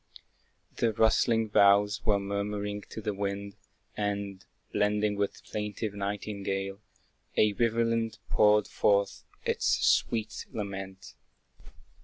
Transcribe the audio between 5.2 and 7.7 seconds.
the plaintive nightingale, A